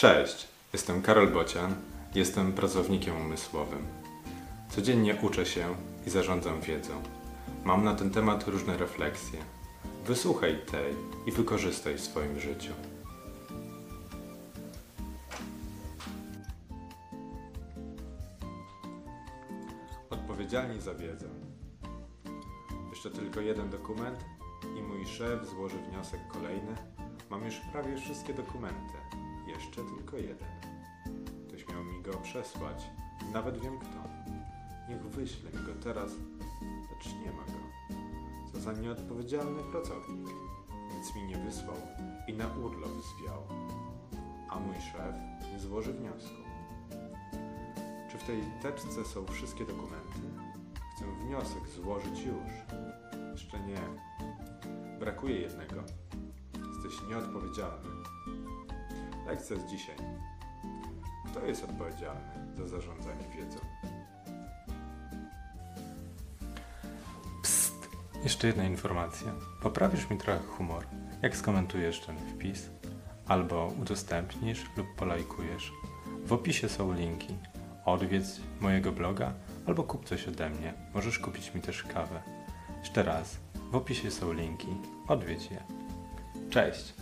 Cześć, 0.00 0.48
jestem 0.72 1.02
Karol 1.02 1.28
Bocian, 1.28 1.74
jestem 2.14 2.52
pracownikiem 2.52 3.16
umysłowym. 3.16 3.86
Codziennie 4.68 5.16
uczę 5.22 5.46
się 5.46 5.74
i 6.06 6.10
zarządzam 6.10 6.60
wiedzą. 6.60 7.02
Mam 7.64 7.84
na 7.84 7.94
ten 7.94 8.10
temat 8.10 8.48
różne 8.48 8.76
refleksje. 8.76 9.38
Wysłuchaj 10.06 10.60
tej 10.70 10.94
i 11.26 11.32
wykorzystaj 11.32 11.94
w 11.94 12.00
swoim 12.00 12.40
życiu. 12.40 12.72
Odpowiedzialni 20.10 20.80
za 20.80 20.94
wiedzę. 20.94 21.28
Jeszcze 22.90 23.10
tylko 23.10 23.40
jeden 23.40 23.70
dokument 23.70 24.18
i 24.78 24.82
mój 24.82 25.06
szef 25.06 25.48
złoży 25.48 25.78
wniosek 25.78 26.20
kolejny. 26.32 26.74
Mam 27.30 27.44
już 27.44 27.54
prawie 27.72 27.96
wszystkie 27.96 28.34
dokumenty. 28.34 28.94
Jeszcze 29.50 29.82
tylko 29.84 30.16
jeden. 30.16 30.48
Ktoś 31.48 31.68
miał 31.68 31.84
mi 31.84 32.02
go 32.02 32.12
przesłać. 32.12 32.90
Nawet 33.32 33.58
wiem 33.58 33.78
kto. 33.78 34.08
Niech 34.88 35.02
wyśle 35.02 35.50
mi 35.50 35.66
go 35.66 35.74
teraz, 35.82 36.10
lecz 36.90 37.06
nie 37.06 37.32
ma 37.32 37.44
go. 37.44 37.60
Co 38.52 38.60
za 38.60 38.72
nieodpowiedzialny 38.72 39.62
pracownik. 39.62 40.28
Nic 40.98 41.14
mi 41.14 41.22
nie 41.22 41.36
wysłał 41.36 41.76
i 42.28 42.32
na 42.32 42.46
urlop 42.46 42.90
zwiał. 42.90 43.42
A 44.50 44.60
mój 44.60 44.74
szef 44.74 45.14
nie 45.52 45.60
złoży 45.60 45.92
wniosku. 45.92 46.42
Czy 48.10 48.18
w 48.18 48.24
tej 48.24 48.42
teczce 48.62 49.04
są 49.04 49.26
wszystkie 49.26 49.64
dokumenty? 49.64 50.20
Chcę 50.96 51.04
wniosek 51.24 51.68
złożyć 51.68 52.20
już. 52.20 52.76
Jeszcze 53.32 53.60
nie. 53.60 53.80
Brakuje 54.98 55.40
jednego. 55.40 55.82
Jesteś 56.68 57.08
nieodpowiedzialny. 57.08 57.90
Z 59.38 59.70
dzisiaj. 59.70 59.96
Kto 61.26 61.46
jest 61.46 61.64
odpowiedzialny 61.64 62.56
za 62.56 62.68
zarządzanie 62.68 63.24
wiedzą? 63.36 63.58
Psst! 67.42 67.88
Jeszcze 68.22 68.46
jedna 68.46 68.64
informacja. 68.64 69.32
Poprawisz 69.62 70.10
mi 70.10 70.18
trochę 70.18 70.38
humor, 70.38 70.86
jak 71.22 71.36
skomentujesz 71.36 72.00
ten 72.00 72.16
wpis, 72.16 72.70
albo 73.26 73.72
udostępnisz 73.80 74.66
lub 74.76 74.86
polajkujesz. 74.96 75.72
W 76.24 76.32
opisie 76.32 76.68
są 76.68 76.92
linki. 76.92 77.34
Odwiedź 77.84 78.24
mojego 78.60 78.92
bloga 78.92 79.32
albo 79.66 79.82
kup 79.82 80.04
coś 80.04 80.28
ode 80.28 80.50
mnie. 80.50 80.74
Możesz 80.94 81.18
kupić 81.18 81.54
mi 81.54 81.60
też 81.60 81.82
kawę. 81.82 82.22
Jeszcze 82.78 83.02
raz, 83.02 83.36
w 83.70 83.76
opisie 83.76 84.10
są 84.10 84.32
linki. 84.32 84.68
Odwiedź 85.08 85.50
je. 85.50 85.62
Cześć! 86.50 86.94